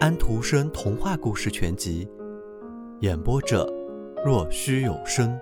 [0.00, 2.08] 安徒生童话故事全集，
[3.00, 3.64] 演播者：
[4.24, 5.38] 若虚有声。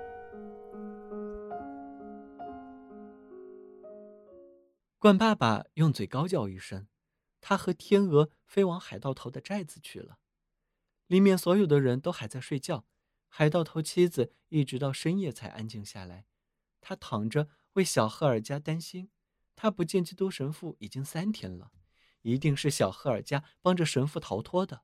[5.00, 6.86] 鹳爸爸用嘴高叫一声，
[7.40, 10.18] 他和天鹅飞往海盗头的寨子去了。
[11.06, 12.84] 里面所有的人都还在睡觉，
[13.28, 16.26] 海盗头妻子一直到深夜才安静下来。
[16.82, 19.10] 他躺着为小赫尔加担心，
[19.56, 21.72] 他不见基督神父已经三天了。
[22.22, 24.82] 一定是小赫尔加帮着神父逃脱的，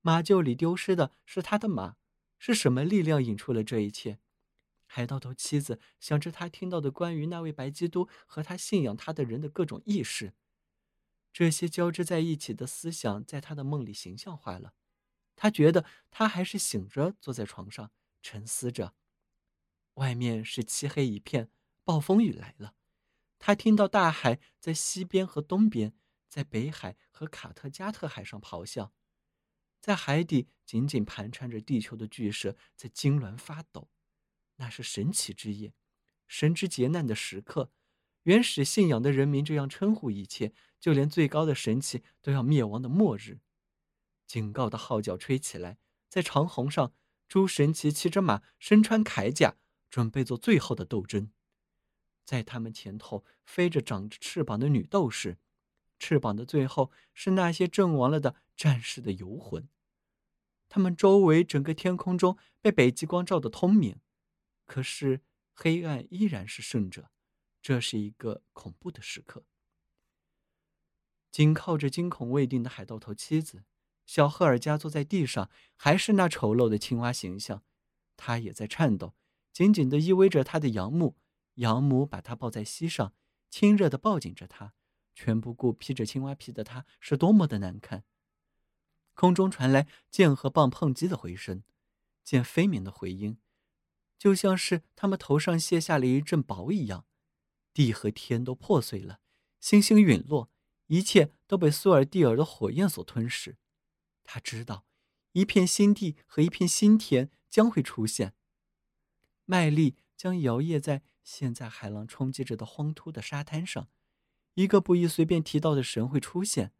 [0.00, 1.96] 马厩里丢失的是他的马，
[2.38, 4.18] 是什么力量引出了这一切？
[4.86, 10.32] 海盗头妻子想着他听到的关于那位白基督和他信仰他的人的各种意识，
[11.32, 14.74] 这些交织在一起的思想在他的梦里形象化了。
[15.34, 17.90] 他觉得他还是醒着，坐在床上
[18.22, 18.94] 沉思着。
[19.94, 21.50] 外面是漆黑一片，
[21.82, 22.74] 暴风雨来了。
[23.38, 25.94] 他听到大海在西边和东边。
[26.28, 28.92] 在北海和卡特加特海上咆哮，
[29.80, 33.88] 在海底紧紧盘缠着地球的巨蛇在痉挛发抖。
[34.56, 35.74] 那是神奇之夜，
[36.26, 37.70] 神之劫难的时刻。
[38.22, 43.38] 原始信仰的人民这样称呼一切，就连最高的神奇都要灭亡的末日。
[44.26, 46.92] 警告的号角吹起来，在长虹上，
[47.28, 49.56] 诸神奇骑着马，身穿铠甲，
[49.88, 51.30] 准备做最后的斗争。
[52.24, 55.38] 在他们前头飞着长着翅膀的女斗士。
[55.98, 59.68] 翅膀的最后是那些阵亡了的战士的游魂，
[60.68, 64.00] 他们周围整个天空中被北极光照得通明，
[64.66, 65.22] 可是
[65.54, 67.10] 黑暗依然是胜者。
[67.62, 69.44] 这是一个恐怖的时刻。
[71.32, 73.64] 紧靠着惊恐未定的海盗头妻子，
[74.06, 77.64] 小赫尔加坐在地上，还是那丑陋的青蛙形象，
[78.16, 79.16] 他也在颤抖，
[79.52, 81.16] 紧紧地依偎着他的养母。
[81.54, 83.14] 养母把他抱在膝上，
[83.50, 84.74] 亲热地抱紧着他。
[85.16, 88.04] 全不顾披着青蛙皮的他是多么的难看。
[89.14, 91.64] 空中传来剑和棒碰击的回声，
[92.22, 93.38] 剑飞鸣的回音，
[94.18, 97.06] 就像是他们头上卸下了一阵雹一样。
[97.72, 99.20] 地和天都破碎了，
[99.58, 100.50] 星星陨落，
[100.88, 103.56] 一切都被苏尔蒂尔的火焰所吞噬。
[104.22, 104.84] 他知道，
[105.32, 108.34] 一片新地和一片新天将会出现。
[109.46, 113.88] 麦粒将摇曳在现在海浪冲击着的荒秃的沙滩上。
[114.56, 116.72] 一个不宜随便提到的神会出现，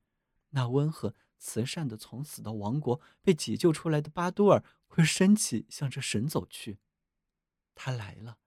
[0.51, 6.79] 那温和慈善的从死的王国被解救出来的巴多尔会升起，向着神走去。
[7.75, 8.39] 他来了，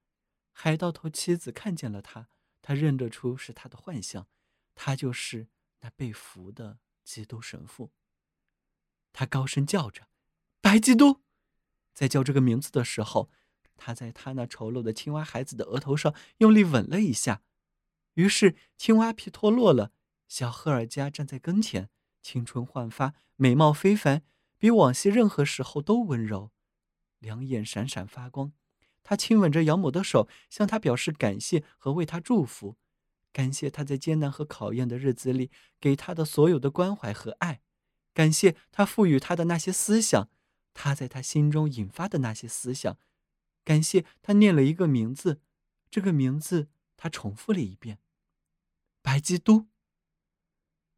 [0.51, 2.29] 海盗头妻子看见了他，
[2.63, 4.27] 他认得出是他的幻象，
[4.73, 5.47] 他就是
[5.81, 7.91] 那被俘的基督神父。
[9.13, 10.07] 他高声叫着
[10.59, 11.21] ：“白基督！”
[11.93, 13.29] 在叫这个名字的时候，
[13.77, 17.43] 他在他那丑陋的青蛙孩子的额头上用力吻了一下。
[18.19, 19.93] 于是，青蛙皮脱落了。
[20.27, 21.89] 小赫尔加站在跟前，
[22.21, 24.23] 青春焕发，美貌非凡，
[24.57, 26.51] 比往昔任何时候都温柔，
[27.19, 28.51] 两眼闪闪发光。
[29.03, 32.75] 他亲吻着养母的手，向他表示感谢和为他祝福，
[33.31, 35.49] 感谢他在艰难和考验的日子里
[35.79, 37.61] 给他的所有的关怀和爱，
[38.13, 40.29] 感谢他赋予他的那些思想，
[40.73, 42.97] 他在他心中引发的那些思想，
[43.63, 45.39] 感谢他念了一个名字，
[45.89, 47.97] 这个名字他重复了一遍。
[49.09, 49.67] 白基督。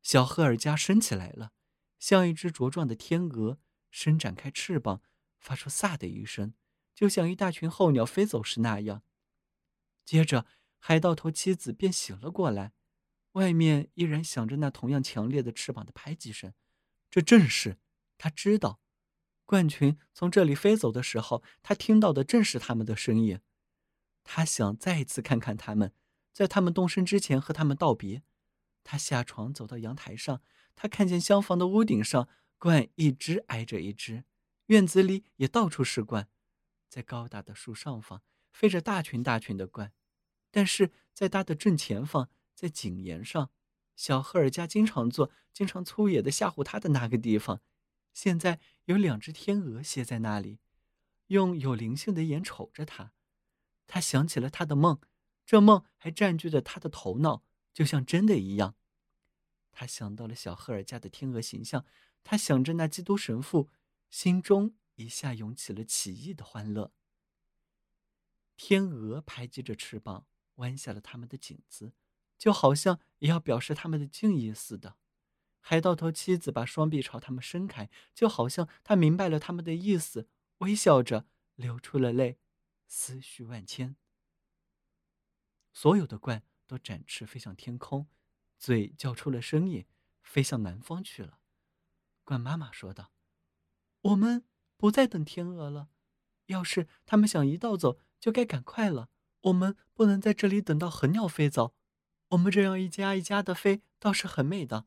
[0.04, 1.54] 小赫尔加升起来了，
[1.98, 3.58] 像一只茁壮的天鹅，
[3.90, 5.02] 伸展开翅膀，
[5.40, 6.54] 发出“飒”的一声，
[6.94, 9.04] 就像一大群候鸟飞走时那样。
[10.04, 10.46] 接着，
[10.78, 12.74] 海盗头妻子便醒了过来，
[13.32, 16.54] 外面依然响着那同样强烈的翅膀的拍击声。
[17.10, 17.80] 这正是
[18.18, 18.82] 他知道，
[19.46, 23.40] 冠群从这里飞走的时候，他听到的正是他们的声音。
[24.26, 25.94] 他想再一次看看他们。
[26.34, 28.24] 在他们动身之前，和他们道别。
[28.84, 30.42] 他下床走到阳台上，
[30.75, 32.28] 他看见厢房的屋顶上
[32.59, 34.24] 鹳一只挨着一只，
[34.68, 36.25] 院子里也到处是鹳，
[36.90, 39.91] 在高大的树上方飞着大群大群的鹳。
[40.50, 43.52] 但是在它的正前方，在井沿上，
[43.96, 47.61] 小赫尔加经常做、经常粗野的吓唬他的那个地方，
[48.14, 50.59] 现在有两只天鹅歇在那里，
[51.28, 53.14] 用有灵性的眼瞅着他。
[53.85, 55.00] 他想起了他的梦。
[55.46, 57.43] 这梦还占据着他的头脑，
[57.73, 58.76] 就像真的一样。
[59.72, 61.85] 他想到了小赫尔加的天鹅形象，
[62.23, 63.70] 他想着那基督神父，
[64.09, 66.91] 心中一下涌起了奇异的欢乐。
[68.55, 71.94] 天鹅拍击着翅膀，弯下了它们的颈子，
[72.37, 74.97] 就好像也要表示他们的敬意似的。
[75.61, 80.28] 海盗头妻子把双臂朝他们伸开，就好像他明白了他们的意思，
[80.59, 82.37] 微笑着流出了泪，
[82.87, 83.96] 思绪万千。
[85.82, 88.08] 所有的鹳都展翅飞向天空，
[88.60, 89.88] 嘴叫出了声音，
[90.22, 91.40] 飞向南方去了。
[92.24, 93.12] 鹳妈妈说道
[94.02, 94.46] ：“我们
[94.78, 95.90] 不再等天鹅了。
[96.46, 99.10] 要是他们想一道走，就该赶快了。
[99.42, 101.74] 我们不能在这里等到候鸟飞走。
[102.28, 104.86] 我们这样一家一家的飞，倒是很美的，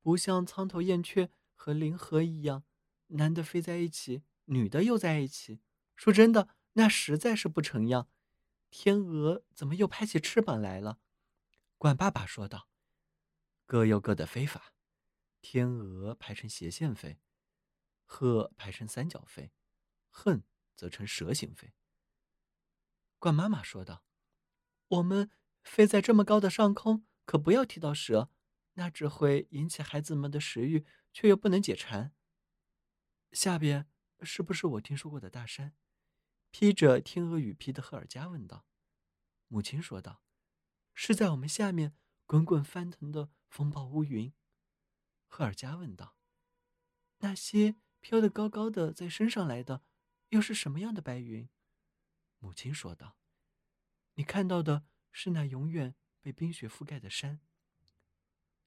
[0.00, 2.62] 不像苍头燕雀和林河一样，
[3.08, 5.58] 男的飞在一起，女的又在一起。
[5.96, 8.08] 说真的，那实在是不成样。
[8.70, 10.98] 天鹅怎么又拍起翅膀来了？”
[11.78, 12.68] 鹳爸爸说道
[13.66, 14.72] ：“各有各的飞法。”
[15.40, 17.20] 天鹅排成斜线飞，
[18.04, 19.52] 鹤排成三角飞，
[20.10, 20.42] 恨
[20.74, 21.72] 则成蛇形飞。
[23.20, 24.04] 鹳妈妈说道
[24.88, 25.30] ：“我们
[25.62, 28.30] 飞在这么高的上空，可不要提到蛇，
[28.74, 32.12] 那只会引起孩子们的食欲，却又不能解馋。”
[33.30, 33.88] 下边
[34.22, 35.76] 是不是我听说过的大山？
[36.50, 38.66] 披着天鹅羽皮的赫尔加问道。
[39.48, 40.22] 母亲说道
[40.94, 41.96] ：“是在我们下面
[42.26, 44.32] 滚滚翻腾的风暴乌云。”
[45.26, 46.16] 赫尔加问道
[47.18, 49.82] ：“那些飘得高高的在身上来的，
[50.30, 51.48] 又是什么样的白云？”
[52.40, 53.18] 母亲说道
[54.14, 57.40] ：“你看到的是那永远被冰雪覆盖的山。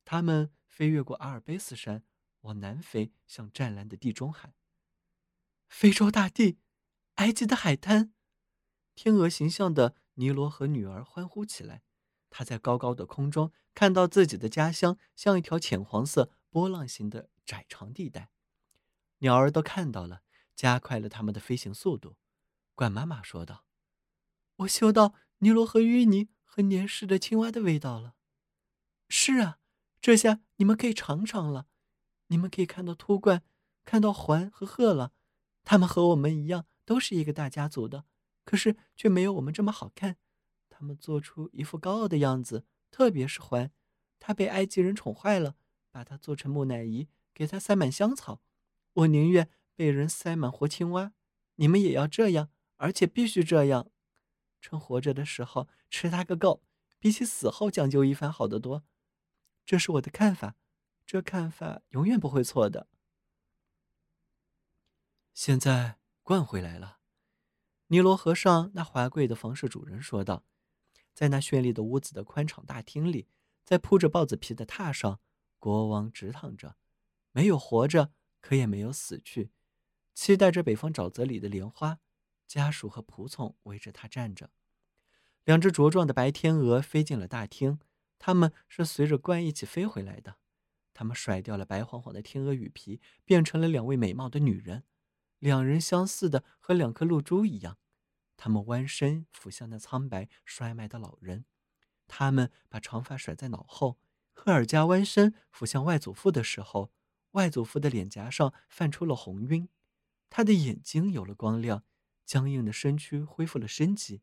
[0.03, 2.03] 它们飞越过阿尔卑斯山，
[2.41, 4.55] 往南飞向湛蓝的地中海。
[5.67, 6.59] 非洲大地，
[7.21, 8.13] 埃及的海滩。”
[8.95, 11.83] 天鹅形象的尼罗和女儿欢呼起来。
[12.29, 16.31] 他在高高的空中看到自己的家乡，像一条浅黄色。
[16.49, 18.29] 波浪形的窄长地带，
[19.19, 20.21] 鸟儿都看到了，
[20.53, 22.17] 加快了它们的飞行速度。
[22.75, 23.63] 鹳妈妈说道
[24.57, 28.15] ：“我嗅到尼罗河淤泥和粘湿的青蛙的味道了。”
[29.07, 29.59] 是啊，
[30.01, 31.67] 这下你们可以尝尝了。
[32.27, 33.39] 你们可以看到秃鹳，
[33.85, 35.13] 看到环和鹤了。
[35.63, 38.05] 它们和我们一样，都是一个大家族的，
[38.43, 40.17] 可是却没有我们这么好看。
[40.69, 43.71] 他们做出一副高傲的样子，特别是环，
[44.19, 45.55] 他被埃及人宠坏了。
[45.93, 48.41] 把他做成木乃伊，给他塞满香草。
[48.93, 51.11] 我宁愿被人塞满活青蛙。
[51.55, 53.91] 你们也要这样，而且必须这样。
[54.61, 56.63] 趁活着的时候吃他个够，
[56.97, 58.85] 比起死后讲究一番好得多。
[59.65, 60.55] 这是我的看法，
[61.05, 62.87] 这看法永远不会错的。
[65.33, 65.97] 现在
[66.31, 66.99] 鹳回来了，
[67.87, 70.45] 尼罗河上那华贵的房舍主人说道，
[71.13, 73.27] 在那绚丽的屋子的宽敞大厅里，
[73.65, 75.19] 在铺着豹子皮的榻上。
[75.59, 76.77] 国王直躺着，
[77.33, 79.51] 没有活着，可也没有死去，
[80.15, 81.99] 期待着北方沼泽里的莲花。
[82.47, 84.51] 家属和仆从围着他站着。
[85.43, 87.77] 两只茁壮的白天鹅飞进了大厅，
[88.17, 90.37] 它们是随着冠一起飞回来的。
[90.93, 94.85] 它们甩掉了白晃晃的天鹅羽皮，变成了两位美貌的女人。
[95.41, 97.77] 两人相似的和两颗露珠一样。
[98.37, 101.45] 他们弯身俯向那苍白衰迈的老人，
[102.07, 103.99] 他们把长发甩在脑后。
[104.33, 106.93] 赫尔加弯身俯向外祖父的时候，
[107.31, 109.67] 外祖父的脸颊上泛出了红晕，
[110.29, 111.83] 他的眼睛有了光亮，
[112.25, 114.21] 僵硬的身躯恢复了生机。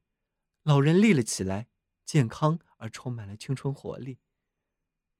[0.62, 1.69] 老人立了起来，
[2.05, 4.19] 健康而充满了青春活力。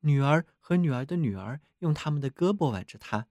[0.01, 3.29] 女儿和女儿的女儿用他们的胳膊挽着他，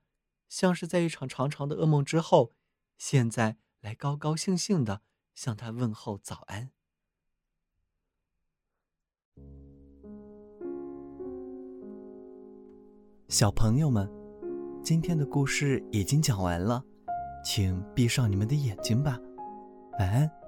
[0.50, 2.54] 像是在一场长长的噩梦之后，
[2.98, 5.02] 现在来高高兴兴的
[5.36, 6.72] 向他问候早安。
[13.30, 14.10] 小朋友们，
[14.82, 16.82] 今天的故事已经讲完了，
[17.44, 19.20] 请闭上你们的眼睛吧，
[20.00, 20.47] 晚安。